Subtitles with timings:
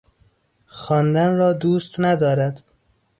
[0.65, 2.63] خواندن را دوست ندارد.